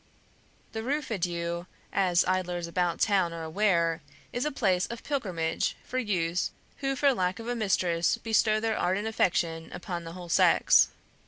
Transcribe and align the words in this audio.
The 0.71 0.81
Rue 0.81 1.03
Feydeau, 1.03 1.67
as 1.93 2.25
idlers 2.25 2.65
about 2.65 2.99
town 2.99 3.33
are 3.33 3.43
aware, 3.43 4.01
is 4.33 4.45
a 4.45 4.51
place 4.51 4.87
of 4.87 5.03
pilgrimage 5.03 5.75
for 5.83 5.99
youths 5.99 6.49
who 6.77 6.95
for 6.95 7.13
lack 7.13 7.37
of 7.37 7.47
a 7.47 7.53
mistress 7.55 8.17
bestow 8.17 8.59
their 8.59 8.75
ardent 8.75 9.07
affection 9.07 9.69
upon 9.71 10.03
the 10.03 10.13
whole 10.13 10.27
sex. 10.27 10.87